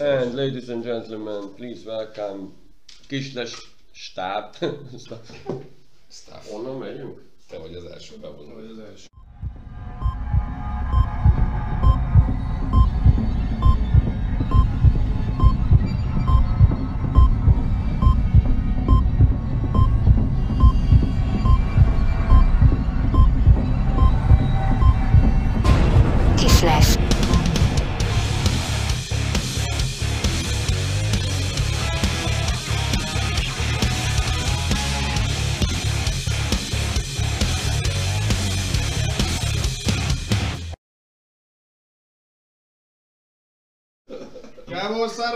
[0.00, 2.52] And ladies and gentlemen, please welcome
[3.08, 3.54] Kisles
[3.94, 4.54] stáb.
[6.10, 6.48] Staff.
[6.50, 7.22] Honnan megyünk?
[7.48, 8.54] Te vagy az első bevonó.
[8.54, 9.06] Vagy az első.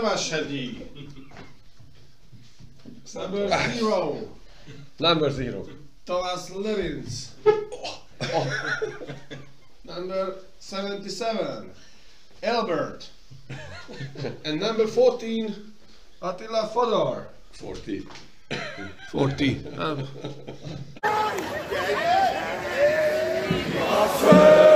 [0.01, 0.87] Gábor Szarvashegyi.
[3.13, 4.17] Number zero.
[4.97, 5.67] Number zero.
[6.05, 7.29] Thomas Levins.
[9.83, 11.71] number 77.
[12.41, 13.09] Albert.
[14.45, 15.55] and number 14.
[16.21, 17.27] Attila Fodor.
[17.51, 18.07] 40.
[19.11, 19.65] 40.
[19.77, 20.07] Um.
[24.21, 24.70] Fortin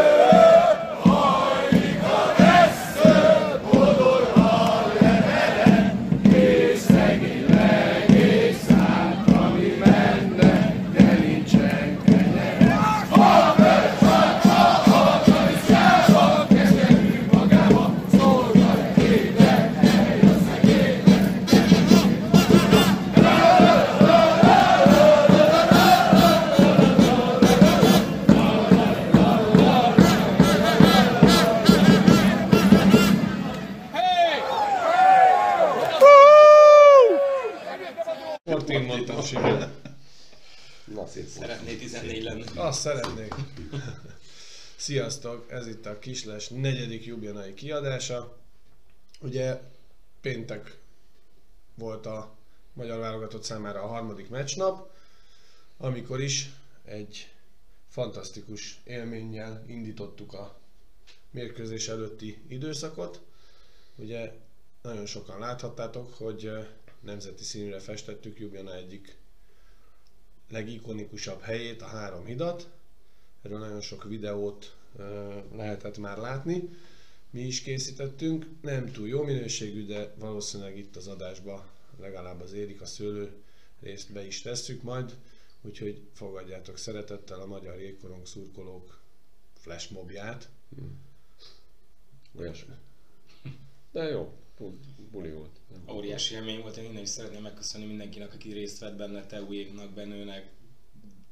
[41.16, 41.28] szép.
[41.28, 42.44] Szeretné 14 lenni.
[42.56, 43.34] Azt szeretnék.
[44.76, 48.38] Sziasztok, ez itt a Kisles negyedik Jubjanai kiadása.
[49.22, 49.62] Ugye
[50.22, 50.78] péntek
[51.76, 52.36] volt a
[52.74, 54.92] magyar válogatott számára a harmadik meccsnap,
[55.78, 56.50] amikor is
[56.86, 57.32] egy
[57.90, 60.60] fantasztikus élménnyel indítottuk a
[61.32, 63.22] mérkőzés előtti időszakot.
[63.96, 64.32] Ugye
[64.82, 66.68] nagyon sokan láthattátok, hogy eh,
[67.00, 69.18] nemzeti színűre festettük Jubjana egyik
[70.50, 72.70] legikonikusabb helyét, a három hidat.
[73.42, 74.76] Erről nagyon sok videót
[75.56, 76.70] lehetett már látni.
[77.30, 81.70] Mi is készítettünk, nem túl jó minőségű, de valószínűleg itt az adásba
[82.00, 83.32] legalább az érik a szőlő
[83.80, 85.16] részt be is tesszük majd,
[85.62, 89.00] úgyhogy fogadjátok szeretettel a Magyar Jégkorong szurkolók
[89.54, 90.50] flashmobját.
[92.40, 92.74] Olyasmi.
[93.92, 94.34] De jó.
[94.58, 94.80] Bu-
[95.12, 95.60] Buli volt.
[95.92, 100.46] Óriási élmény volt, én innen is szeretném megköszönni mindenkinek, aki részt vett benne, Teujéknak, Benőnek,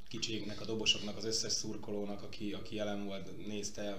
[0.07, 3.97] kicsiknek, a dobosoknak, az összes szurkolónak, aki, aki jelen volt, nézte,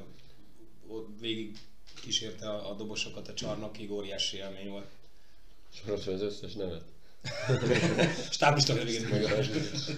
[0.86, 1.56] ott végig
[2.00, 4.88] kísérte a, a dobosokat a csarnokig, óriási élmény volt.
[5.72, 6.82] Soros az összes nevet.
[8.30, 9.08] Stáblista végén.
[9.10, 9.36] Meg a...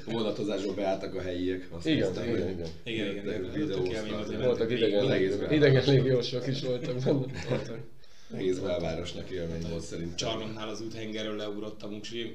[0.10, 1.68] Vonatozásból beálltak a helyiek.
[1.70, 2.68] Azt Igen, néztem, igen, igen.
[2.84, 3.68] Igen, igen, igen.
[4.08, 7.84] volt, Voltak idegen, idegen légiósok is voltak benne.
[8.34, 10.16] Egész belvárosnak élmény volt szerintem.
[10.16, 12.34] Csarnoknál az úthengerről leugrott a muksi,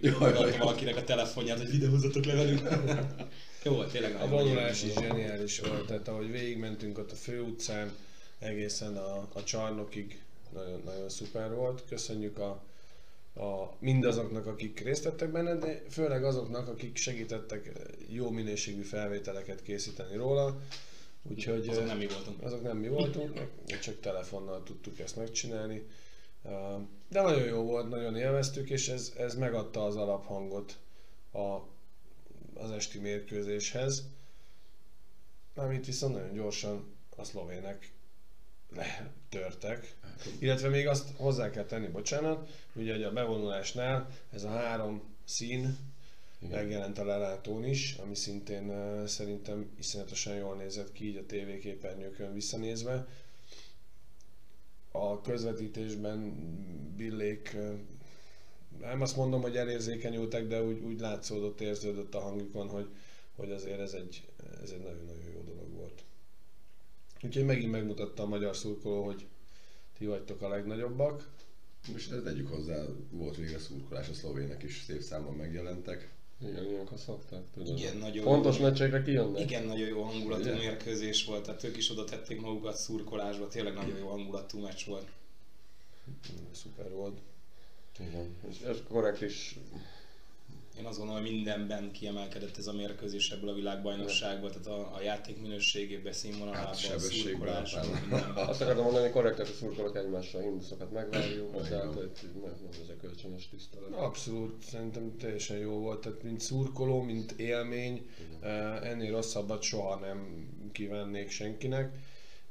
[0.59, 2.61] valakinek a telefonját, hogy videózzatok le velünk.
[3.63, 7.91] Jó volt, tényleg A vonulás is zseniális volt, tehát ahogy végigmentünk ott a főutcán,
[8.39, 10.21] egészen a, a csarnokig,
[10.53, 11.83] nagyon, nagyon szuper volt.
[11.89, 12.63] Köszönjük a,
[13.35, 17.71] a, mindazoknak, akik részt vettek benne, de főleg azoknak, akik segítettek
[18.07, 20.59] jó minőségű felvételeket készíteni róla.
[21.23, 22.43] Úgyhogy Azok nem mi voltunk.
[22.43, 23.33] azok nem mi voltunk,
[23.67, 25.87] meg csak telefonnal tudtuk ezt megcsinálni.
[27.07, 30.77] De nagyon jó volt, nagyon élveztük, és ez, ez megadta az alaphangot
[31.31, 31.39] a,
[32.53, 34.03] az esti mérkőzéshez.
[35.55, 37.91] Amit viszont nagyon gyorsan a szlovének
[38.75, 39.95] letörtek.
[40.39, 45.77] Illetve még azt hozzá kell tenni, bocsánat, ugye a bevonulásnál ez a három szín
[46.49, 52.33] megjelent a lelátón is, ami szintén uh, szerintem iszonyatosan jól nézett ki így a tévéképernyőkön
[52.33, 53.07] visszanézve.
[54.91, 56.33] A közvetítésben
[56.95, 57.79] Billék uh,
[58.79, 62.87] nem azt mondom, hogy elérzékenyültek, de úgy, úgy látszódott, érződött a hangukon, hogy,
[63.35, 64.25] hogy azért ez egy,
[64.63, 66.03] ez egy nagyon-nagyon jó dolog volt.
[67.23, 69.27] Úgyhogy megint megmutatta a magyar szurkoló, hogy
[69.97, 71.29] ti vagytok a legnagyobbak.
[71.91, 76.13] Most ezt tegyük hozzá, volt végre szurkolás, a szlovének is szép számban megjelentek.
[76.49, 77.77] Igen, ilyenkor szokták, tudod.
[77.79, 78.63] Igen, nagyon Fontos jó.
[78.63, 79.41] meccsekre kijönnek.
[79.41, 80.57] Igen, nagyon jó hangulatú Igen.
[80.57, 85.05] mérkőzés volt, tehát ők is oda tették magukat szurkolásba, tényleg nagyon jó hangulatú meccs volt.
[86.51, 87.17] Szuper volt.
[87.99, 88.35] Igen.
[88.49, 89.59] És ez korrekt is
[90.77, 95.01] Én azt gondolom, hogy mindenben kiemelkedett ez a mérkőzés ebből a világbajnokságból, tehát a, a
[95.01, 97.85] játék minőségében, színvonalában, Hát, szurkolásban.
[98.35, 102.13] Azt akartam mondani, hogy korrektek a szurkolók egymással, himnuszokat megvárjuk, nem, nem
[102.83, 103.91] ez a kölcsönös tisztelet.
[103.91, 108.09] Abszolút, szerintem teljesen jó volt, tehát mint szurkoló, mint élmény,
[108.39, 111.95] eh, ennél rosszabbat soha nem kívánnék senkinek.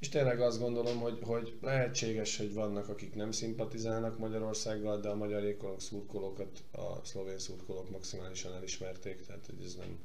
[0.00, 5.14] És tényleg azt gondolom, hogy, hogy lehetséges, hogy vannak, akik nem szimpatizálnak Magyarországgal, de a
[5.14, 9.99] magyar jégkorong szurkolókat a szlovén szurkolók maximálisan elismerték, tehát hogy ez nem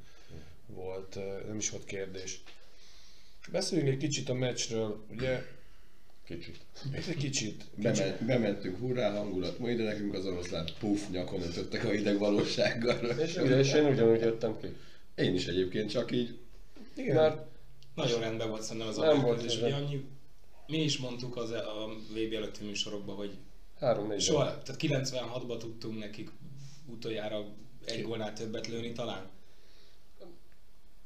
[0.68, 1.16] volt,
[1.48, 2.44] nem is volt kérdés.
[3.52, 5.44] Beszéljünk egy kicsit a meccsről, ugye
[6.28, 6.58] Kicsit.
[7.08, 11.90] egy kicsit, Bemen, bementünk, hurrá hangulat, ma ide nekünk az oroszlán, puff, nyakon öntöttek a
[11.90, 13.06] hideg valósággal.
[13.20, 14.68] És, ugye, és én ugyanúgy jöttem ki.
[15.16, 16.38] Én is egyébként csak így,
[16.96, 17.55] igen, Mert
[17.96, 20.06] Nagyon rendben volt szerintem az Nem volt ez Ugye annyi,
[20.68, 23.38] mi is mondtuk az a VB előtti műsorokban, hogy
[23.80, 26.32] három-négy soha, tehát 96-ban tudtunk nekik
[26.86, 27.46] utoljára
[27.86, 29.30] egy gólnál többet lőni talán.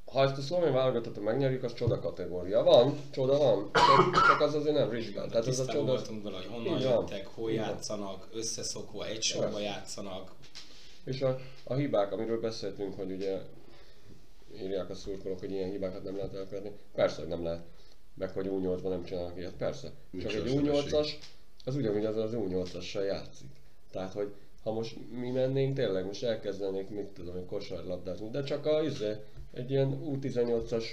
[0.06, 2.64] Ha ezt a szlovén válogatottat megnyerjük, az csoda kategória.
[2.64, 5.28] Van, csoda van, csak, csak az azért nem rizsgál.
[5.30, 5.86] Tehát ez a csoda...
[5.86, 10.32] voltunk vele, hogy honnan jöttek, hol játszanak, összeszokva, egy sorba játszanak.
[11.04, 13.42] És a, a hibák, amiről beszéltünk, hogy ugye
[14.62, 16.72] írják a szurkolók, hogy ilyen hibákat nem lehet elkövetni.
[16.94, 17.63] Persze, hogy nem lehet.
[18.13, 19.92] Meg hogy U8-ban nem csinálnak ilyet, persze.
[20.10, 21.10] Nincs Csak egy olyan U8-as,
[21.66, 23.50] az ugyanúgy az az U8-assal játszik.
[23.92, 28.66] Tehát, hogy ha most mi mennénk, tényleg most elkezdenék, mit tudom, egy kosárlabdázni, de csak
[28.66, 29.16] a, izé,
[29.54, 30.84] egy ilyen U18-as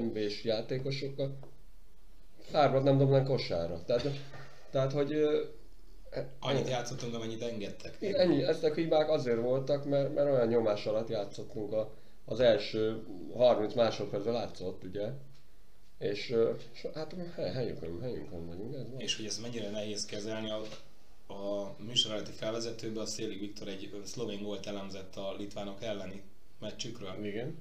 [0.00, 1.36] MB-s játékosokkal
[2.52, 3.82] hármat nem dobnánk kosárra.
[3.84, 4.06] Tehát,
[4.70, 5.42] tehát hogy ö,
[6.40, 7.96] Annyit játszottunk, amennyit engedtek.
[8.00, 11.92] Ennyi, ezek a hibák azért voltak, mert, mert olyan nyomás alatt játszottunk a,
[12.24, 13.06] az első
[13.36, 15.12] 30 másodpercben látszott, ugye?
[15.98, 16.34] És,
[16.72, 19.00] és hát hely- helyünkön, helyünkön vagyunk, ez van.
[19.00, 20.62] És hogy ez mennyire nehéz kezelni, a,
[21.32, 26.22] a műsor előtti felvezetőben a Széli Viktor egy szlovén gólt elemzett a litvánok elleni
[26.58, 27.24] meccsükről.
[27.24, 27.58] igen.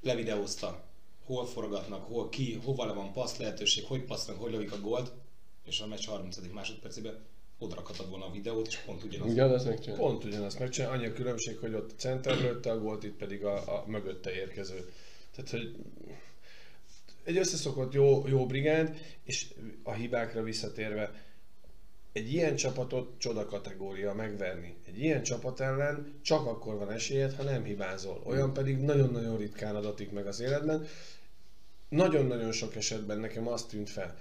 [0.00, 0.82] Levideózta,
[1.24, 5.12] hol forgatnak, hol ki, hova le van passz lehetőség, hogy passznak, hogy lövik a gólt,
[5.64, 6.38] és a meccs 30.
[6.52, 7.18] másodpercében
[7.58, 9.30] oda rakhatod volna a videót, és pont ugyanaz.
[9.30, 10.02] Ugyanezt megcsinálni?
[10.02, 13.44] Pont ugyanazt megcsinál, annyi a különbség, hogy ott a center lőtte a gólt, itt pedig
[13.44, 14.90] a, a mögötte érkező.
[15.34, 15.76] Tehát, hogy
[17.24, 21.22] egy összeszokott jó, jó brigánd, és a hibákra visszatérve,
[22.12, 24.74] egy ilyen csapatot csoda kategória megverni.
[24.86, 28.22] Egy ilyen csapat ellen csak akkor van esélyed, ha nem hibázol.
[28.24, 30.86] Olyan pedig nagyon-nagyon ritkán adatik meg az életben.
[31.88, 34.18] Nagyon-nagyon sok esetben nekem azt tűnt fel,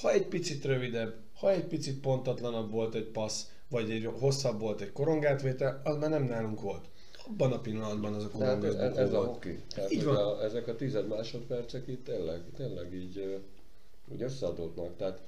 [0.00, 4.80] ha egy picit rövidebb, ha egy picit pontatlanabb volt egy passz, vagy egy hosszabb volt
[4.80, 6.84] egy korongátvétel, az már nem nálunk volt.
[7.28, 9.28] Abban a pillanatban az a ez, korongát ez a volt.
[9.28, 9.58] hoki.
[9.74, 10.16] Tehát, Így van.
[10.16, 13.42] a, ezek a tized másodpercek itt tényleg, tényleg így,
[14.12, 14.96] úgy összeadódnak.
[14.96, 15.20] Tehát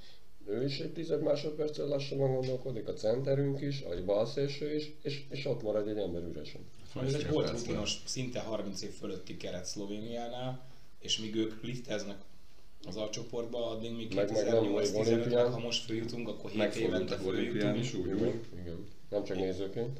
[0.46, 5.46] ő is egy tized másodperccel lassabban gondolkodik, a centerünk is, a balszélső is, és, és
[5.46, 6.60] ott marad egy ember üresen.
[7.02, 10.66] Ez egy volt rutinos, szinte 30 év fölötti keret Szlovéniánál,
[10.98, 12.18] és míg ők lifteznek
[12.86, 15.52] az A csoportba, addig mi Meg- meg nem 2008-15-ben, olimpián.
[15.52, 18.58] ha most följutunk, akkor 7 megfordult évente olimpián is följutunk, úgy.
[18.60, 18.86] Igen.
[19.10, 19.98] Nem csak nézőként.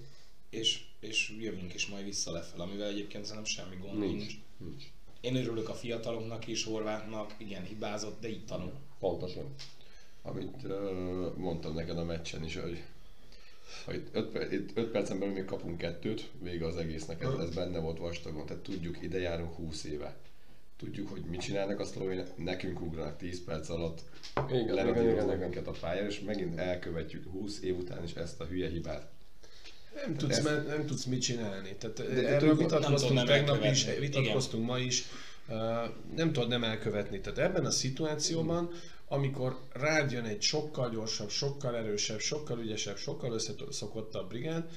[0.50, 4.16] és, és jövünk is majd vissza lefelé, amivel egyébként szerintem semmi gond Nincs.
[4.18, 4.34] nincs.
[4.56, 4.82] Nincs.
[5.20, 8.72] Én örülök a fiataloknak is, Horvátnak, igen, hibázott, de itt tanul.
[8.98, 9.54] Pontosan.
[10.22, 12.82] Amit uh, mondtam neked a meccsen is, hogy
[13.84, 14.14] ha itt
[14.74, 18.62] 5 percen belül még kapunk kettőt, vége az egésznek, ez, ez benne volt vastagon, tehát
[18.62, 20.16] tudjuk, ide járunk 20 éve.
[20.78, 24.02] Tudjuk, hogy mit csinálnak a szlovének, nekünk ugranak 10 perc alatt,
[24.50, 29.06] leradíroznak minket a pályára, és megint elkövetjük 20 év után is ezt a hülye hibát.
[30.04, 31.76] Nem tudsz, ez- me- nem tudsz mit csinálni.
[31.78, 34.06] Tehát de erről tudod, nem vitatkoztunk tegnap is, elkövetni.
[34.06, 35.04] vitatkoztunk ma is.
[35.48, 35.56] Uh,
[36.16, 37.20] nem tudod nem elkövetni.
[37.20, 38.70] Tehát ebben a szituációban,
[39.08, 44.68] amikor rád jön egy sokkal gyorsabb, sokkal erősebb, sokkal ügyesebb, sokkal összeszokottabb brigád,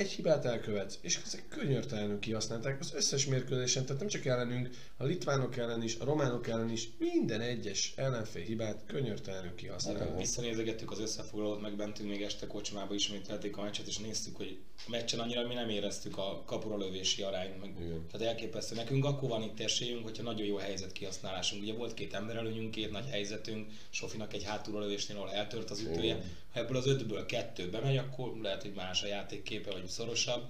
[0.00, 5.04] egy hibát elkövetsz, és ezek könyörtelenül kihasználták az összes mérkőzésen, tehát nem csak ellenünk, a
[5.04, 10.18] litvánok ellen is, a románok ellen is, minden egyes ellenfél hibát könyörtelenül kihasználták.
[10.18, 14.90] Visszanézegettük az összefoglalót, meg bentünk még este kocsmába ismételték a meccset, és néztük, hogy a
[14.90, 18.06] meccsen annyira mi nem éreztük a kapura lövési arányt, meg, Igen.
[18.10, 18.74] tehát elképesztő.
[18.74, 21.62] Nekünk akkor van itt esélyünk, hogyha nagyon jó helyzet kihasználásunk.
[21.62, 26.14] Ugye volt két emberelőnyünk, két nagy helyzetünk, Sofinak egy hátulról lövésnél, ahol eltört az ütője.
[26.14, 26.22] Igen.
[26.52, 30.42] Ha ebből az ötből kettő bemegy, akkor lehet, hogy más a játékképe, vagy szorosabb.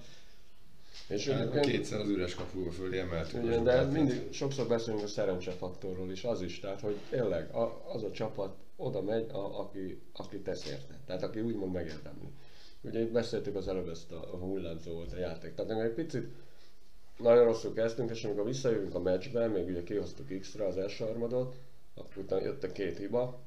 [1.07, 3.43] És Hát, egyébként, kétszer az üres kapu fölé emeltük.
[3.43, 8.03] igen, de mindig sokszor beszélünk a szerencsefaktorról is, az is, tehát hogy tényleg a, az
[8.03, 12.27] a csapat oda megy, a, aki, aki tesz érte, tehát aki úgymond megérdemli.
[12.81, 16.27] Ugye itt beszéltük az előbb ezt a, a hullámzó volt a játék, tehát egy picit
[17.17, 21.55] nagyon rosszul kezdtünk, és amikor visszajövünk a meccsbe, még ugye kihoztuk X-re az első harmadot,
[21.93, 23.39] akkor utána jött a két hiba,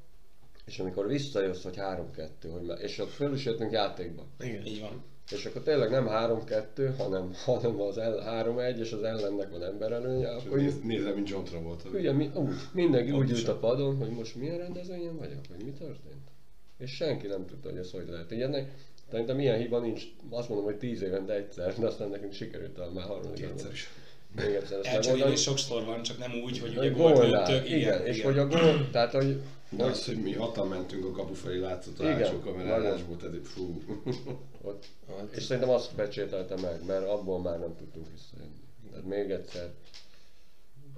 [0.65, 4.65] és amikor visszajössz, hogy 3-2, hogy már, és ott föl is jöttünk játékba, Igen.
[4.65, 5.03] Így van.
[5.31, 10.29] és akkor tényleg nem 3-2, hanem, hanem az el, 3-1, és az ellennek van emberelőnye,
[10.29, 11.89] akkor Nézd, nézem, mint John Travolta.
[11.89, 15.71] ugye mi, úgy, mindenki úgy ült a padon, hogy most milyen rendezvényen vagyok, vagy mi
[15.71, 16.29] történt.
[16.77, 18.31] És senki nem tudta, hogy ez hogy lehet.
[18.31, 18.71] Így ennek,
[19.11, 22.91] szerintem ilyen hiba nincs, azt mondom, hogy 10 évente egyszer, de aztán nekünk sikerült talán
[22.91, 23.89] már harmadik Egyszer is.
[24.37, 25.35] Elcserélni megoldani.
[25.35, 27.69] sokszor van, csak nem úgy, hogy ugye Hogy gólt lőttök.
[27.69, 31.33] igen, és hogy a gól, tehát hogy De az, hogy mi hatan mentünk a kapu
[31.33, 33.31] felé, látszott a Igen, hátsó kamerálásból, nagyon.
[33.31, 33.81] tehát fú.
[34.61, 34.85] ott,
[35.35, 38.59] és szerintem azt becsételte meg, mert abból már nem tudtunk visszajönni.
[38.89, 39.69] Tehát még egyszer,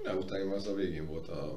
[0.04, 1.54] De utána az a végén volt a,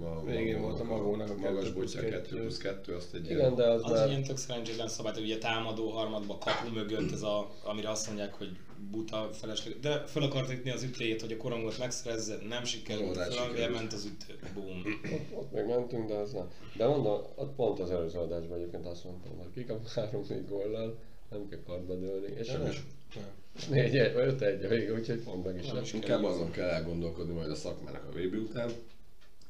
[0.00, 2.36] a Végén volt a Magónak a magas bocsánat, 2 kettő.
[2.40, 4.08] plusz 2, azt egy igen, de az, Az már...
[4.08, 8.34] ilyen tök szerencsétlen szabály, hogy ugye támadó harmadba kapu mögött ez a, amire azt mondják,
[8.34, 8.56] hogy
[8.90, 9.80] buta felesleg.
[9.80, 13.78] De fel akart ütni az ütőjét, hogy a korongot megszerezze, nem sikerült, Oldalt fel, sikerült.
[13.78, 14.82] ment az ütő, boom.
[15.38, 16.50] Ott, ott mentünk, de az nem.
[16.76, 20.98] De mondom, ott pont az előző adásban egyébként azt mondtam, hogy kikap 3-4 góllal,
[21.30, 22.32] nem kell kartba dőlni.
[22.38, 22.72] És nem,
[23.14, 23.24] nem,
[23.70, 23.78] nem.
[23.84, 27.34] 4 1 5 1 a vége, úgyhogy meg is Nem is Inkább azon kell elgondolkodni
[27.34, 28.70] majd a szakmának a VB után.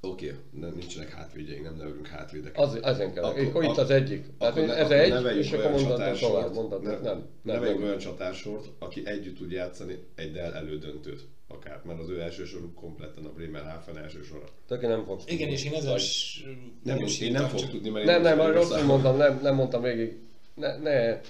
[0.00, 2.58] Oké, okay, nincsenek hátvédjeink, nem nevelünk hátvédeket.
[2.58, 3.24] Az, ezen kell.
[3.24, 4.24] Akkor- Akkor, itt az egyik.
[4.38, 7.02] Tehát Akkor ez ne- akkor egy, és akkor csatársort, tovább, mondhatod, ne- nem.
[7.02, 7.86] Nem, Neveljük nem.
[7.86, 13.24] olyan csatársort, aki együtt tud játszani egy elődöntőt akár, mert az ő első soruk kompletten
[13.24, 14.44] a Bremerhaven első sora.
[14.66, 15.52] Töké nem fogsz Igen, tudni.
[15.52, 16.44] és én ezzel Vagy- is
[16.82, 19.82] Nem, is én nem csak- tudni, mert Nem, én nem, rosszul mondtam, nem, nem mondtam
[19.82, 20.18] végig.
[20.54, 21.20] Ne, ne,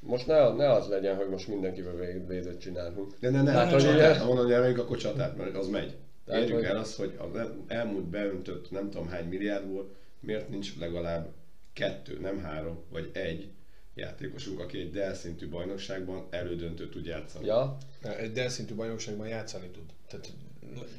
[0.00, 1.94] most ne, ne az legyen, hogy most mindenkivel
[2.26, 3.14] védőt csinálunk.
[3.20, 5.96] De ne, ne, hát, hogy csatát, ugye- ha mondom, nyerünk, akkor csatát, mert az megy.
[6.24, 10.78] Tehát, Érjük hogy- el azt, hogy az elmúlt beöntött nem tudom hány milliárdból, miért nincs
[10.78, 11.32] legalább
[11.72, 13.50] kettő, nem három, vagy egy
[13.94, 17.46] játékosunk, aki egy Dell szintű bajnokságban elődöntőt tud játszani.
[17.46, 17.76] Ja,
[18.18, 19.84] Egy Dell szintű bajnokságban játszani tud.
[20.08, 20.28] Tehát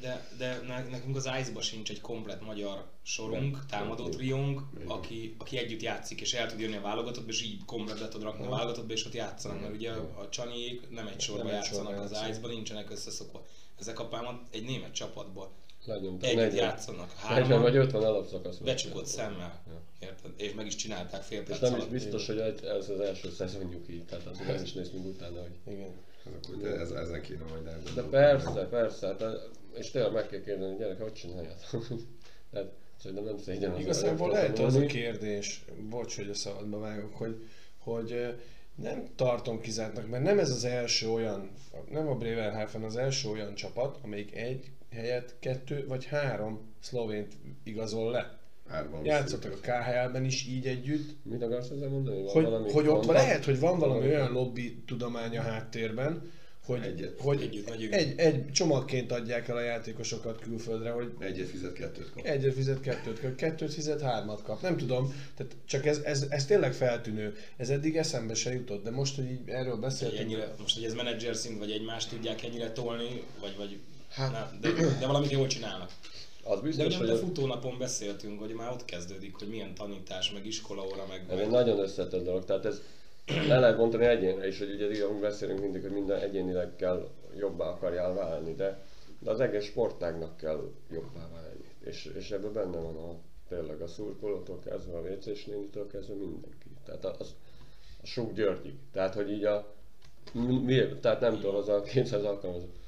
[0.00, 3.66] De, de ne- nekünk az Ice-ba sincs egy komplet magyar sorunk, Nem.
[3.68, 8.00] támadó triónk, aki, aki együtt játszik, és el tud jönni a válogatottba, és így komplet
[8.00, 11.42] le tud rakni a válogatottba, és ott játszanak, mert ugye a Csaniék nem egy sorba
[11.42, 12.28] Nem egy játszanak sorba az.
[12.28, 13.46] Ice-ba, nincsenek összeszokva.
[13.78, 15.50] Ezek a pámat egy német csapatból
[15.84, 16.28] lenyomtam.
[16.28, 18.56] együtt 40, játszanak, 40 hárman, vagy 50 alapszakasz.
[18.56, 19.62] becsukott szemmel,
[20.00, 20.30] érted?
[20.36, 23.88] És meg is csinálták fél És perc nem is biztos, hogy ez az első szezonjuk
[23.88, 25.76] így, tehát azért nem is néztünk utána, hogy...
[26.56, 26.80] igen.
[26.80, 29.22] Ez, ezen kéne majd De persze, persze, hát,
[29.78, 31.86] és tényleg meg kell kérdeni, hogy gyerek, hogy csináljátok?
[32.52, 37.14] Tehát szerintem nem szégyen az Igazából lehet az a kérdés, bocs, hogy a szabadba vágok,
[37.14, 37.48] hogy,
[37.78, 38.34] hogy
[38.74, 41.50] nem tartom kizártnak, mert nem ez az első olyan,
[41.90, 47.32] nem a Bremerhaven az első olyan csapat, amelyik egy helyet kettő vagy három szlovént
[47.64, 48.40] igazol le.
[48.68, 52.22] Hárman Játszottak a KHL-ben is így együtt, Mit akarsz ezzel mondani?
[52.22, 53.14] Van hogy, valami hogy ott mondat?
[53.14, 56.30] lehet, hogy van valami Valami- olyan lobby tudomány a háttérben,
[56.66, 57.20] hogy, Egyet.
[57.20, 57.92] hogy Együtt megyünk.
[57.94, 62.24] egy, egy csomagként adják el a játékosokat külföldre, hogy Egyet fizet, kettőt kap.
[62.24, 64.62] Egyet fizet, kettőt kap, kettőt fizet, hármat kap.
[64.62, 67.36] Nem tudom, tehát csak ez, ez, ez tényleg feltűnő.
[67.56, 70.94] Ez eddig eszembe se jutott, de most, hogy így erről beszéltünk, ennyire, most, hogy ez
[70.94, 73.78] menedzser szint, vagy egymást tudják ennyire tolni, vagy, vagy
[74.10, 75.90] Hát- nem, de, de valamit jól csinálnak.
[76.44, 80.32] Az De biztos, ugye hogy a futónapon beszéltünk, hogy már ott kezdődik, hogy milyen tanítás,
[80.32, 81.24] meg iskolaóra, meg...
[81.28, 82.44] ez egy nagyon összetett dolog.
[82.44, 82.80] Tehát ez
[83.48, 87.08] le lehet mondani egyénre is, hogy ugye így beszélünk mindig, hogy minden egyénileg kell
[87.38, 88.84] jobbá akarjál válni, de,
[89.18, 91.64] de az egész sportágnak kell jobbá válni.
[91.84, 93.16] És, és ebben benne van a,
[93.48, 96.66] tényleg a szurkolótól kezdve, a WC-s nénitől kezdve mindenki.
[96.84, 97.34] Tehát az,
[98.02, 98.74] a Suk Györgyig.
[98.92, 99.74] Tehát, hogy így a
[100.32, 102.80] mi, tehát nem tudom, az a 200 alkalmazott.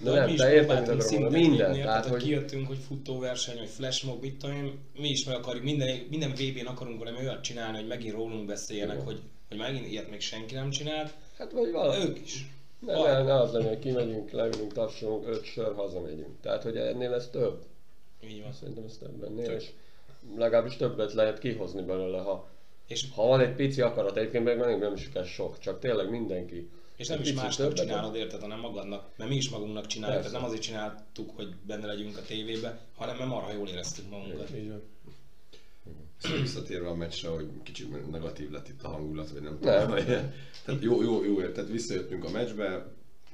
[0.00, 1.30] De nem, te érted?
[1.30, 1.70] Minden.
[1.70, 5.36] lépni, Tehát, hogy hogy kijöttünk, hogy futóverseny, vagy flashmob, mit tudom én, mi is meg
[5.36, 9.06] akarjuk, minden, minden VB-n akarunk valami olyat csinálni, hogy megint rólunk beszéljenek, Igen.
[9.06, 9.20] hogy,
[9.52, 12.04] hogy megint ilyet még senki nem csinált, hát vagy valami.
[12.04, 12.46] ők is.
[12.78, 16.40] Ne, ne, ne az legyen, hogy kimegyünk, leülünk, tapsolunk, öt sör, hazamegyünk.
[16.40, 17.64] Tehát, hogy ennél ez több.
[18.28, 18.52] Így van.
[18.52, 19.60] Szerintem ez több ennél, Tök.
[19.62, 19.70] és
[20.36, 22.48] legalábbis többet lehet kihozni belőle, ha,
[22.86, 26.10] És, ha van egy pici akarat, egyébként meg nem, nem is kell sok, csak tényleg
[26.10, 26.68] mindenki.
[26.96, 30.30] és nem Egy is másnak csinálod, érted, hanem magadnak, mert mi is magunknak csináljuk, Persze.
[30.32, 34.50] tehát nem azért csináltuk, hogy benne legyünk a tévébe, hanem mert marha jól éreztük magunkat.
[34.56, 34.82] így van.
[36.22, 39.80] Szóval visszatérve a meccsre, hogy kicsit negatív lett itt a hangulat, vagy nem Nem.
[39.88, 40.04] tudom.
[40.64, 42.86] Tehát jó, jó, jó, tehát visszajöttünk a meccsbe,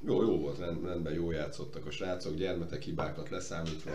[0.05, 3.91] jó, jó volt, rend- rendben jó játszottak a srácok, gyermetek hibákat leszámítva.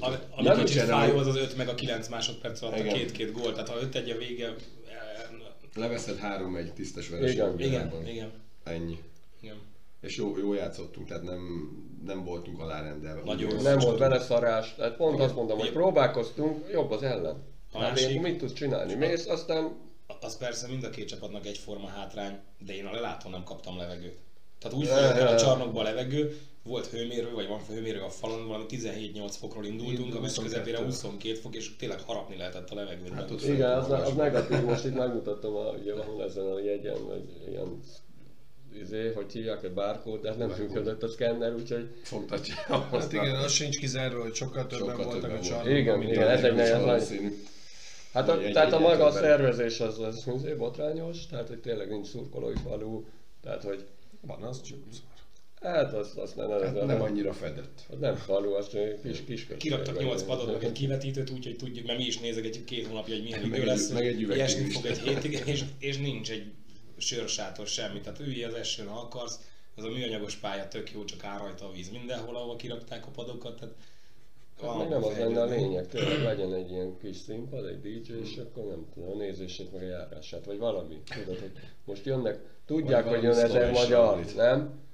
[0.00, 2.94] Ami, Nyitott- ami kicsit fájó az az 5 meg a 9 másodperc alatt a Igen.
[2.94, 4.54] két-két gól, tehát ha 5 egy a vége, eh,
[5.74, 7.66] Leveszed három egy tisztes Igen, vereség.
[7.66, 8.30] igen, igen,
[8.64, 8.98] Ennyi.
[9.40, 9.56] igen.
[10.00, 11.70] És jó, jó játszottunk, tehát nem,
[12.04, 13.22] nem voltunk alárendelve.
[13.24, 13.62] Nagyon.
[13.62, 15.80] Nem volt beleszarás, tehát pont azt mondom, hogy Igen.
[15.80, 17.42] próbálkoztunk, jobb az ellen.
[17.76, 18.94] A másik- én mit tudsz csinálni?
[18.94, 19.76] Mész, aztán
[20.20, 24.16] Az persze mind a két csapatnak egyforma hátrány, de én a lelátón nem kaptam levegőt.
[24.58, 28.64] Tehát úgy el a csarnokba a levegő, volt hőmérő, vagy van hőmérő a falon, valami
[28.68, 30.42] 17-8 fokról indultunk, a meccs 22.
[30.48, 33.12] közepére 22 fok, és tényleg harapni lehetett a levegőt.
[33.12, 36.96] Hát ott Igen, az, az negatív, most itt megmutattam, a, ugye van ezen a jegyen,
[37.08, 37.80] hogy ilyen
[38.82, 42.54] izé, hogy hívják, a barcode, de nem működött a szkenner, úgyhogy Fogtatja.
[42.90, 45.48] Hát igen, az sincs kizárva, hogy sokkal többen Sokkal voltak többen a volt.
[45.48, 47.00] csarnokban, Igen, mint igen, a ez egy nagyon.
[48.16, 51.88] Hát a, Egy- tehát a maga a szervezés az, az, az botrányos, tehát hogy tényleg
[51.88, 53.04] nincs szurkolói falu,
[53.42, 53.86] tehát hogy
[54.20, 54.78] Van az csak
[55.60, 57.86] hát az, az nem, Hát nem annyira fedett.
[57.90, 61.98] az nem falu, az kis kis Kiraktak 8 padot, meg egy kivetítőt, úgyhogy tudjuk, mert
[61.98, 64.98] mi is nézegetjük két hónapja, hogy milyen idő lesz, meg egy üveg ilyesmi fog egy
[64.98, 66.52] hétig, és, és nincs egy
[66.96, 68.00] sörsátor semmi.
[68.00, 69.40] Tehát ülj az esőn, ha akarsz,
[69.76, 73.10] ez a műanyagos pálya tök jó, csak áll rajta a víz mindenhol, ahol kirakták a
[73.10, 73.58] padokat.
[73.58, 73.74] Tehát
[74.62, 78.12] Hát meg nem az lenne a lényeg, tényleg legyen egy ilyen kis színpad, egy DJ,
[78.12, 81.02] és akkor nem tudom, a nézését meg a járását, vagy valami.
[81.14, 81.52] Tudod, hogy
[81.84, 84.84] most jönnek, tudják, Vagy hogy jön ezer magyar, nem?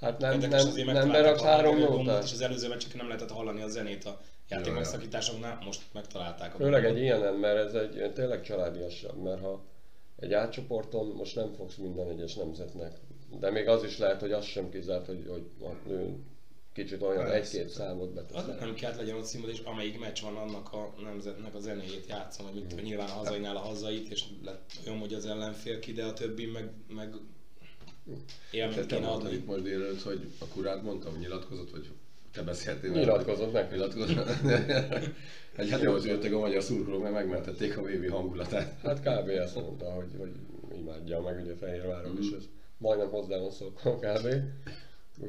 [0.00, 2.24] Hát nem, nem, nem megtalálták beraksz a három nótát?
[2.24, 6.56] És az előző meccseken nem lehetett hallani a zenét a játék megszakításoknál, most megtalálták a
[6.56, 9.64] Főleg egy ilyenen, mert ez egy tényleg családiasabb, mert ha
[10.16, 12.96] egy átcsoporton most nem fogsz minden egyes nemzetnek,
[13.40, 15.46] de még az is lehet, hogy az sem kizárt, hogy, hogy
[16.74, 17.58] kicsit olyan Persze.
[17.58, 18.56] egy-két számot Az beteszel.
[18.60, 22.46] nem kell legyen ott színpad, és amelyik meccs van, annak a nemzetnek a zenéjét játszom,
[22.46, 25.92] vagy mit tudom, nyilván a hazainál a hazait, és lett olyan, hogy az ellenfél ki,
[25.92, 27.14] de a többi meg, meg
[28.50, 29.32] élményt kéne adni.
[29.32, 31.90] itt most délelőtt, hogy a kurát mondta, hogy nyilatkozott, vagy
[32.32, 33.04] te beszéltél vele?
[33.04, 33.74] Nyilatkozott neki.
[33.74, 34.28] Nyilatkozott.
[35.56, 38.80] Egy hát jó, hogy jöttek a magyar szurkolók, mert megmentették a VB hangulatát.
[38.82, 39.28] Hát kb.
[39.28, 40.32] ezt mondta, hogy, hogy
[40.78, 42.44] imádja meg, ugye Fehérváron is, ez
[42.78, 44.28] majdnem hozzá van szokva kb.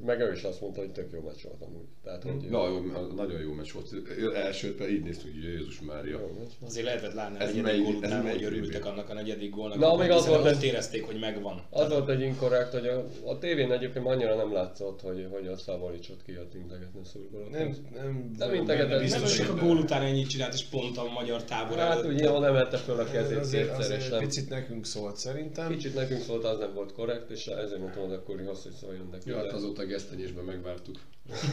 [0.06, 1.86] Meg ő is azt mondta, hogy tök jó meccs volt amúgy.
[2.04, 2.80] Tehát, hogy Na, jó,
[3.16, 3.94] nagyon jó meccs volt.
[4.36, 6.20] Elsőt pedig így néztünk, hogy Jézus Mária.
[6.66, 9.78] Azért lehetett látni a Ez negyedik melyik- gól után, hogy örültek annak a negyedik gólnak.
[9.78, 11.62] Na, még az volt ott ez- érezték, hogy megvan.
[11.70, 15.58] Az volt egy inkorrekt, hogy a, a tévén egyébként annyira nem látszott, hogy, hogy a
[15.58, 17.50] Szabolicsot kijött integetni a szurkolók.
[17.52, 20.98] Nem, nem, Nem integetett, nem Nem, biztos, csak a gól után ennyit csinált, és pont
[20.98, 24.20] a magyar tábor Hát ugye jól emelte föl a kezét kétszer, és nem.
[24.20, 25.70] picit nekünk szólt szerintem.
[25.72, 29.32] Kicsit nekünk szólt, az nem volt korrekt, és ezért mondtam, hogy akkor hogy szóljon neki.
[29.76, 31.00] Azóta gesztenyésben megvártuk.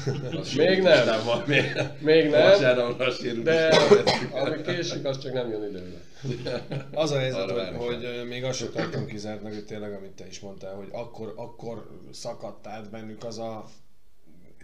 [0.56, 1.06] Még nem.
[1.06, 3.44] Nem van, még, Még nem, Vasárnapra a sérülés.
[3.44, 3.76] de
[4.30, 6.64] ami késik, az csak nem jön időbe.
[6.92, 10.26] Az a helyzet, Arra hogy, hogy még azt sem tartom kizártnak, hogy tényleg, amit te
[10.26, 13.64] is mondtál, hogy akkor, akkor szakadt át bennük az a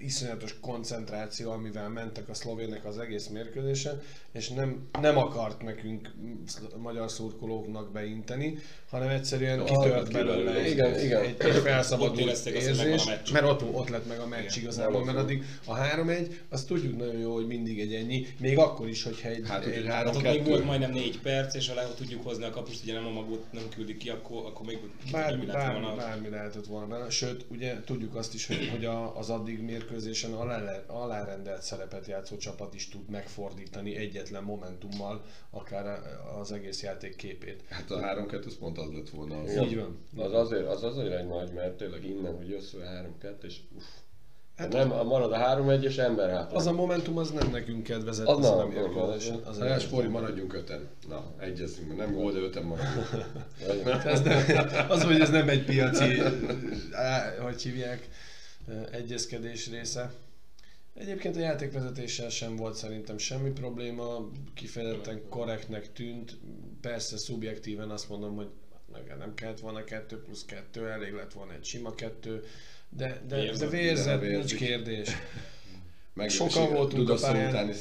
[0.01, 4.01] iszonyatos koncentráció, amivel mentek a szlovének az egész mérkőzésen,
[4.33, 6.11] és nem, nem akart nekünk
[6.77, 8.59] magyar szurkolóknak beinteni,
[8.91, 11.23] hanem egyszerűen kitört belőle egy, igen, igen.
[11.23, 14.63] egy, egy felszabadult érzés, mert ott, ott lett meg a meccs Igen.
[14.63, 18.89] igazából, mert addig a 3-1, azt tudjuk nagyon jó, hogy mindig egy ennyi, még akkor
[18.89, 20.45] is, hogyha egy, Hát, egy Hát ott még 3-2.
[20.47, 23.53] volt majdnem 4 perc, és ha le tudjuk hozni a kapust, ugye nem a magot
[23.53, 24.79] nem küldik ki, akkor, akkor még
[25.13, 27.11] Bármi, bármi, bármi lehetett volna benne.
[27.11, 32.37] Sőt, ugye tudjuk azt is, hogy, hogy a, az addig mérkőzésen alá, alárendelt szerepet játszó
[32.37, 36.01] csapat is tud megfordítani egyetlen momentummal akár
[36.41, 37.63] az egész játék képét.
[37.69, 39.41] Hát a 3-2 az pont az lett volna.
[39.43, 39.57] Az.
[39.57, 39.99] Így van.
[40.17, 43.85] Az azért, az azért egy nagy, mert tényleg innen, hogy jössz fel 3-2, és uff.
[44.57, 46.53] Hát Hát nem, marad a 3-1 és ember hát.
[46.53, 49.35] Az a momentum az nem nekünk kedvezett, Az az, nem, mérkőzésen.
[49.35, 50.89] az- Az Hát egy- Spori, maradjunk öten.
[51.09, 53.27] Na, egyezünk, nem gól, de öten maradjunk.
[54.05, 54.45] Ez nem,
[54.89, 56.21] az, hogy ez nem egy piaci,
[56.93, 58.09] á, hogy hívják,
[58.91, 60.13] egyezkedés része.
[60.95, 66.37] Egyébként a játékvezetéssel sem volt szerintem semmi probléma, kifejezetten korrektnek tűnt.
[66.81, 68.49] Persze szubjektíven azt mondom, hogy
[69.19, 72.45] nem kellett volna 2 plusz 2, elég lett volna egy sima 2,
[72.89, 75.09] de, de, de Érzem, vérzett, de nincs kérdés.
[76.15, 77.49] Meg Sokan voltunk a pályán.
[77.49, 77.75] utáni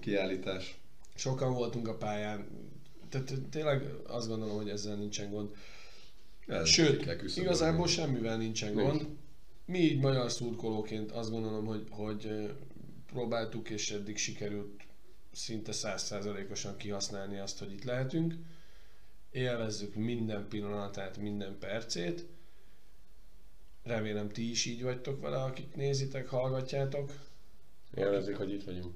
[0.00, 0.78] kiállítás.
[1.14, 2.46] Sokan voltunk a pályán,
[3.08, 5.50] tehát tényleg azt gondolom, hogy ezzel nincsen gond.
[6.46, 9.02] Ez Sőt, igazából semmivel nincsen Nincs.
[9.64, 12.50] Mi így magyar szurkolóként azt gondolom, hogy, hogy
[13.06, 14.82] próbáltuk és eddig sikerült
[15.32, 18.34] szinte százszázalékosan kihasználni azt, hogy itt lehetünk.
[19.30, 22.26] Élvezzük minden pillanatát, minden percét.
[23.82, 27.12] Remélem ti is így vagytok vele, akik nézitek, hallgatjátok.
[27.94, 28.94] Élvezik, hogy itt vagyunk.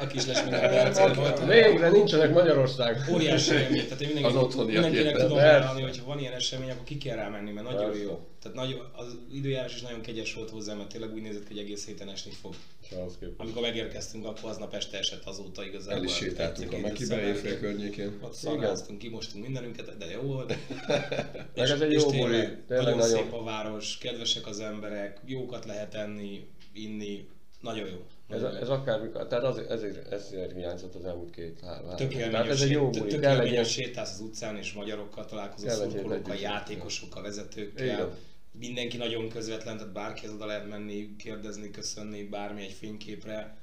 [0.00, 1.44] A kis les minden percet volt.
[1.46, 3.08] Végre nincsenek Magyarország.
[3.12, 6.70] Óriási élmény, tehát én mindenki, Az otthoniak mindenkinek tudom ajánlani, hogy ha van ilyen esemény,
[6.70, 8.02] akkor ki kell rámenni, mert nagyon Persze.
[8.02, 8.26] jó.
[8.42, 11.62] Tehát nagyon, az időjárás is nagyon kegyes volt hozzá, mert tényleg úgy nézett ki, hogy
[11.62, 12.54] egész héten esni fog.
[12.82, 12.96] És.
[13.36, 15.98] Amikor megérkeztünk, akkor aznap este esett azóta igazából.
[15.98, 18.18] El is sétáltunk a Mekibe évfél környékén.
[18.20, 20.56] Ott szarráztunk, kimostunk mindenünket, de jó volt.
[21.56, 22.18] Meg ez egy jó buli.
[22.18, 23.22] tényleg, Tényleg nagyon, nagyon.
[23.22, 27.28] szép a város, kedvesek az emberek, jókat lehet enni, inni,
[27.60, 28.06] nagyon jó.
[28.28, 31.96] Ez, ez akár, tehát az, ezért, ezért hiányzott az elmúlt két-három.
[31.96, 33.10] Tök Tehát élményes, ez egy jó tök- buli.
[33.10, 37.84] tök Kell egy sétálsz az utcán, és magyarokkal találkozol, szurkolókkal, játékosokkal, vezetőkkel.
[37.86, 38.10] Igen.
[38.50, 43.56] mindenki nagyon közvetlen, tehát bárkihez oda lehet menni, kérdezni, köszönni, bármi egy fényképre.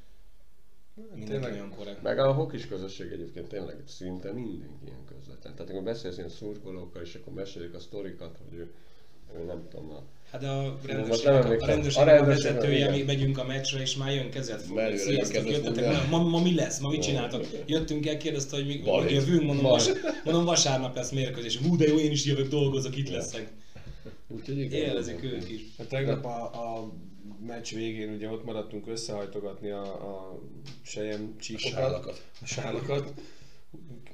[0.96, 1.52] Mindenki Tényleg.
[1.52, 2.02] nagyon korrekt.
[2.02, 5.54] Meg a hokis közösség egyébként tényleg szinte mindenki ilyen közvetlen.
[5.54, 8.74] Tehát amikor beszélsz ilyen szurkolókkal, és akkor mesélik a sztorikat, hogy ő
[9.48, 13.44] nem tudom, a Hát a rendőrségnek, nem a, a, rendőrségnek A vezetője, mi megyünk a
[13.44, 14.98] meccsre, és már jön kezet fogni.
[14.98, 16.80] Sziasztok, jöttetek, ma, ma, mi lesz?
[16.80, 17.46] Ma mit csináltok?
[17.66, 19.90] Jöttünk el, kérdezte, hogy mi hogy jövünk, mondom, vas,
[20.24, 21.58] mondom, vasárnap lesz mérkőzés.
[21.58, 23.54] Hú, de jó, én is jövök, dolgozok, itt leszek.
[24.28, 24.82] Úgyhogy igen.
[24.82, 25.62] Élvezik ők is.
[25.78, 26.94] Hát tegnap a, a
[27.46, 30.40] meccs végén ugye ott maradtunk összehajtogatni a, a
[30.82, 32.22] sejem csíkokat, sálakat.
[32.42, 33.14] a sálakat,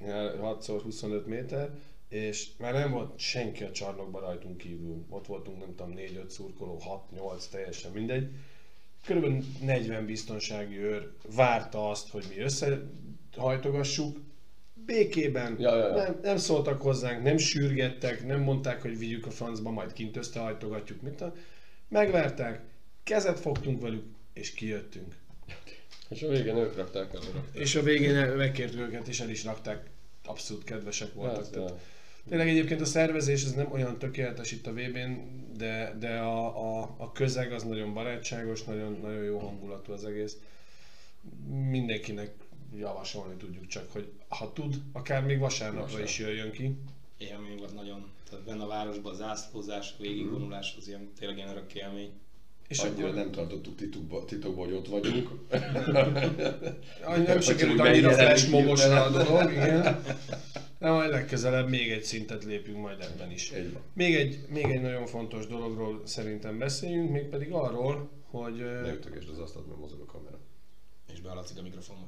[0.08, 1.70] 6x25 méter,
[2.12, 5.06] és már nem volt senki a csarnokban rajtunk kívül.
[5.10, 6.82] Ott voltunk, nem tudom, 4-5 szurkoló,
[7.16, 8.30] 6-8, teljesen mindegy.
[9.06, 14.18] Körülbelül 40 biztonsági őr várta azt, hogy mi összehajtogassuk,
[14.86, 15.96] békében, Ja, ja, ja.
[15.96, 21.02] Nem, nem szóltak hozzánk, nem sürgettek, nem mondták, hogy vigyük a francba, majd kint összehajtogatjuk,
[21.02, 21.34] mit tudom.
[21.88, 22.62] Megvárták,
[23.04, 25.16] kezet fogtunk velük, és kijöttünk.
[26.10, 27.22] És a végén ők rakták el.
[27.54, 29.90] És a végén megkértük őket, és el is rakták,
[30.26, 31.44] abszolút kedvesek voltak.
[31.44, 31.80] Hát, Tehát.
[32.30, 35.12] Tényleg egyébként a szervezés ez nem olyan tökéletes itt a VB-n,
[35.58, 36.46] de, de a,
[36.80, 40.38] a, a közeg az nagyon barátságos, nagyon, nagyon jó hangulatú az egész.
[41.70, 42.32] Mindenkinek
[42.78, 46.08] javasolni tudjuk csak, hogy ha tud, akár még vasárnapra Vasárnap.
[46.08, 46.76] is jöjjön ki.
[47.18, 48.10] Élmény volt nagyon.
[48.30, 52.12] Tehát benne a városban a zászlózás, a végigvonulás, az ilyen, tényleg ilyen örök élmény.
[52.68, 55.30] És Annyira akkor nem tartottuk titokba, titokba, hogy ott vagyunk.
[57.04, 60.04] Annyi- nem sikerült annyira mennyire flash mobosra a dolog, igen.
[60.82, 63.50] De majd legközelebb még egy szintet lépünk majd ebben is.
[63.50, 63.82] Van.
[63.94, 68.56] Még egy, még egy nagyon fontos dologról szerintem beszéljünk, mégpedig arról, hogy...
[68.56, 70.38] Ne ütögesd az asztalt, mert mozog a kamera.
[71.14, 72.08] És behallatszik a mikrofonba.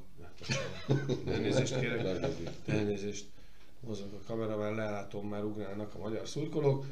[1.27, 2.25] Elnézést kérek.
[2.65, 3.25] Elnézést.
[3.79, 6.85] Mozog a kamera, mert lelátom, már ugrálnak a magyar szurkolók.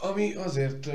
[0.00, 0.86] Ami azért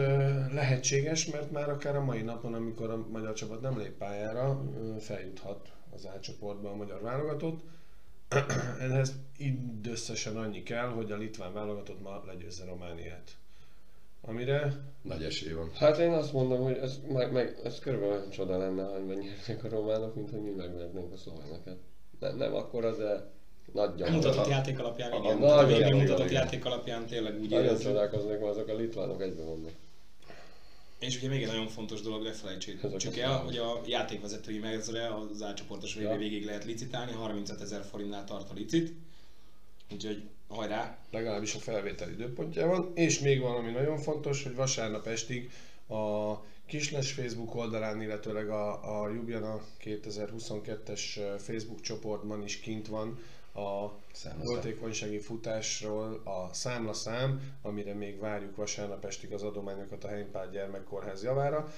[0.51, 4.63] lehetséges, mert már akár a mai napon, amikor a magyar csapat nem lép pályára,
[4.99, 7.63] feljuthat az A csoportba a magyar válogatott.
[8.79, 13.31] Ehhez mindösszesen annyi kell, hogy a litván válogatott ma legyőzze Romániát.
[14.21, 15.71] Amire Nagy esély van.
[15.75, 19.63] Hát én azt mondom, hogy ez, meg, meg, ez körülbelül olyan csoda lenne, hogy megnyernék
[19.63, 21.77] a románok, mint hogy mi megvernénk a szlovéneket.
[22.19, 23.29] Nem, nem akkora, de
[23.73, 24.47] nagy Mutatott gyakorlat.
[24.47, 25.37] játék alapján, A- igen.
[25.37, 26.41] a- Tehát a nagyon végén jó, mutatott igen.
[26.43, 27.85] játék alapján tényleg úgy Nagyon érezzük.
[27.87, 29.71] csodálkoznék, mert azok a litvánok egybe vannak.
[30.99, 34.57] És ugye még egy nagyon fontos dolog, ne felejtsék Ezek csak el, hogy a játékvezetői
[34.57, 36.17] mezre az átcsoportos VB Ja.
[36.17, 38.93] végig lehet licitálni, 35 ezer forintnál tart a licit.
[39.91, 40.97] Úgyhogy hajrá!
[41.11, 42.91] legalábbis a felvétel időpontjában.
[42.93, 45.51] És még valami nagyon fontos, hogy vasárnap estig
[45.87, 46.33] a
[46.65, 51.01] Kisles Facebook oldalán, illetőleg a, a Ljubljana 2022-es
[51.37, 53.19] Facebook csoportban is kint van
[53.59, 53.99] a
[54.43, 61.73] voltékonysági futásról a számlaszám, amire még várjuk vasárnap estig az adományokat a Heimpál Gyermekkórház javára.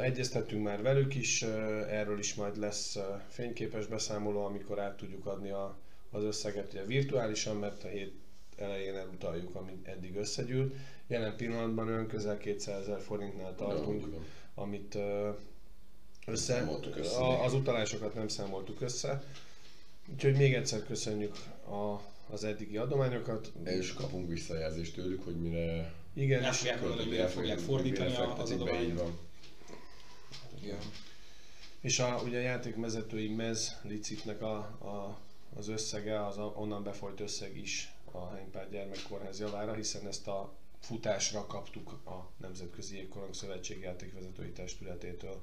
[0.00, 1.42] Egyeztettünk már velük is,
[1.88, 5.76] erről is majd lesz fényképes beszámoló, amikor át tudjuk adni a,
[6.10, 8.14] az összeget ugye virtuálisan, mert a hét
[8.56, 10.74] elején elutaljuk, ami eddig összegyűlt.
[11.06, 14.06] Jelen pillanatban olyan közel 200 ezer forintnál tartunk,
[14.54, 14.98] amit
[16.26, 16.66] össze,
[17.18, 19.22] a, az utalásokat nem számoltuk össze.
[20.12, 21.36] Úgyhogy még egyszer köszönjük
[21.66, 22.00] a,
[22.32, 23.52] az eddigi adományokat.
[23.64, 28.38] És kapunk visszajelzést tőlük, hogy mire Igen, és fogják mondani, hogy mire fogják fordítani a-
[28.38, 28.82] az adományt.
[28.88, 29.18] így van.
[30.62, 30.78] Igen.
[31.80, 35.18] És a, ugye a játékvezetői mez licitnek a, a,
[35.56, 40.54] az összege, az a, onnan befolyt összeg is a Heimpár Gyermekkórház javára, hiszen ezt a
[40.80, 45.40] futásra kaptuk a Nemzetközi Jégkorong Szövetség játékvezetői testületétől.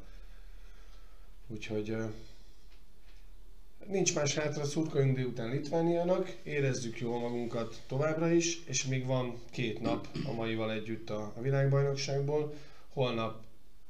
[1.48, 1.96] Úgyhogy
[3.88, 9.82] nincs más hátra, szurkoljunk délután Litvániának, érezzük jól magunkat továbbra is, és még van két
[9.82, 12.54] nap a maival együtt a, világbajnokságból.
[12.94, 13.44] Holnap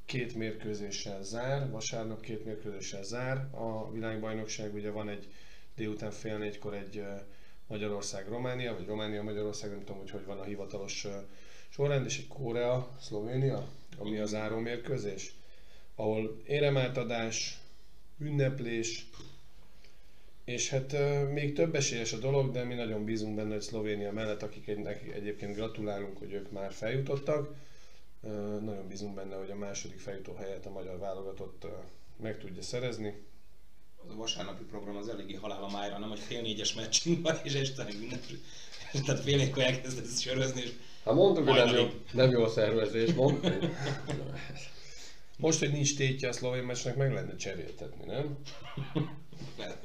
[0.05, 5.27] két mérkőzéssel zár, vasárnap két mérkőzéssel zár a világbajnokság, ugye van egy
[5.75, 7.03] délután fél négykor egy
[7.67, 11.07] Magyarország-Románia, vagy Románia-Magyarország, nem tudom, hogy hogy van a hivatalos
[11.69, 15.33] sorrend, és egy Korea-Szlovénia, ami a záró mérkőzés,
[15.95, 17.59] ahol éremátadás,
[18.17, 19.09] ünneplés,
[20.51, 20.95] és hát
[21.31, 24.77] még több esélyes a dolog, de mi nagyon bízunk benne, hogy Szlovénia mellett, akik egy,
[24.77, 27.55] nekik egyébként gratulálunk, hogy ők már feljutottak,
[28.61, 31.65] nagyon bízunk benne, hogy a második feljutó helyet a magyar válogatott
[32.21, 33.13] meg tudja szerezni.
[34.03, 37.35] Az a vasárnapi program az eléggé halál a májra, nem, hogy fél négyes meccsünk van,
[37.43, 38.23] és este ünnep.
[39.05, 40.71] Tehát fél négykor elkezdesz sörözni, és
[41.05, 43.53] Hát mondtuk, hogy nem jó, nem jó a szervezés, mondtuk.
[45.37, 48.37] Most, hogy nincs tétje a szlovén meccsnek, meg lenne cseréltetni, nem?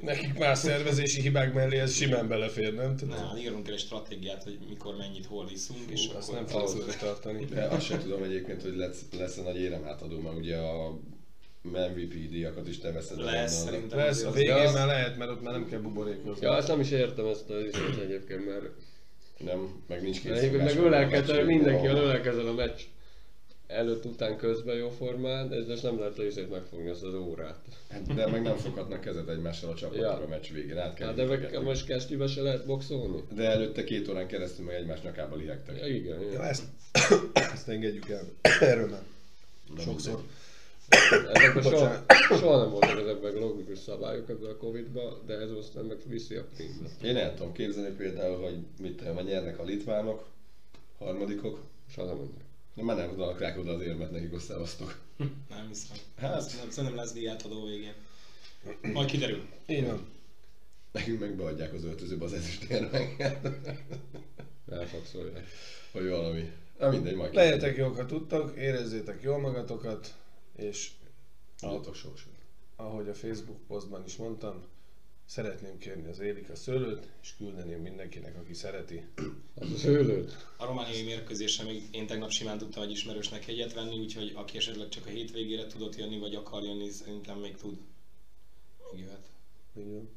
[0.00, 2.94] Nekik más szervezési hibák mellé ez simán belefér, nem?
[3.08, 6.96] Nem, hát írunk el egy stratégiát, hogy mikor mennyit hol iszunk, és Azt nem fogsz
[6.96, 7.44] tartani.
[7.44, 10.98] De azt sem tudom egyébként, hogy lesz, lesz-e nagy érem átadó, mert ugye a
[11.62, 13.20] MVP díjakat is te veszed.
[13.20, 13.98] lesz szerintem.
[13.98, 14.70] Lesz, a az- végén Ja.
[14.72, 16.46] már lehet, mert ott már nem kell buborékozni.
[16.46, 18.64] Ja, ezt nem is értem ezt a részét egyébként, mert
[19.38, 22.80] Nem, meg nincs Egyébként meg ölelkezel, mindenki ölelkezel a meccs
[23.66, 27.58] előtt, után, közben jó formán, ez most nem lehet a izét megfogni, azt az órát.
[27.90, 30.22] Hát, De meg nem foghatnak kezet egymássel a csapatok Ja.
[30.22, 30.78] a meccs végén.
[30.78, 33.22] Át kell Hát de meg most kesztyűbe se lehet boxolni?
[33.34, 35.78] De előtte két órán keresztül meg egymás nyakába lihegtek.
[35.78, 36.40] Ja, igen, Ja, igen.
[36.42, 36.62] ezt,
[37.52, 38.22] ezt engedjük el.
[38.60, 39.02] Erről már.
[39.76, 40.22] Na, Sokszor.
[41.32, 45.84] Ezekben soha, soha nem voltak ezekben logikus szabályok ebben a Covid-ban, de ez most nem
[45.84, 46.90] meg viszi a prímet.
[47.02, 50.26] Én el tudom képzelni például, hogy mit tudom, nyernek a litvánok,
[50.98, 51.58] harmadikok,
[51.90, 52.44] Soha nem mondják.
[52.84, 54.98] Már nem tudnak rák oda az érmet nekik, szevasztok.
[55.48, 55.96] Nem hiszem.
[56.16, 56.54] Hát.
[56.56, 57.94] Nem, szerintem lesz díjátadó végén.
[58.92, 59.42] Majd kiderül.
[59.66, 60.08] Így van.
[60.92, 63.48] Nekünk meg beadják az öltözőbe az ezüstérmeket.
[64.70, 65.46] Elfakszolják.
[65.92, 66.52] Vagy valami.
[66.78, 70.14] Na mindegy, majd Legyetek jók, ha tudtok, érezzétek jól magatokat,
[70.56, 70.90] és
[71.60, 72.32] Állatok sorsot.
[72.76, 74.64] ahogy a Facebook posztban is mondtam,
[75.26, 79.04] Szeretném kérni az Érika szőlőt, és küldeném mindenkinek, aki szereti.
[79.54, 80.46] Az a szőlőt?
[80.56, 84.88] A romániai mérkőzésre még én tegnap simán tudtam egy ismerősnek jegyet venni, úgyhogy aki esetleg
[84.88, 87.78] csak a hétvégére tudott jönni, vagy akar jönni, szerintem még tud.
[88.92, 89.30] Még jöhet.
[89.72, 90.08] Még jön.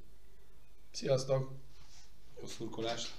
[0.91, 1.51] Sziasztok!
[2.39, 3.11] Jó szurkolást!